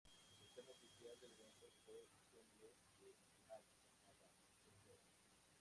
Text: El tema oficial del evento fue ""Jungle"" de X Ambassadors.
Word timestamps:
El 0.41 0.47
tema 0.55 0.71
oficial 0.71 1.15
del 1.21 1.31
evento 1.31 1.71
fue 1.85 2.07
""Jungle"" 2.31 2.73
de 3.01 3.11
X 3.11 3.29
Ambassadors. 4.07 5.11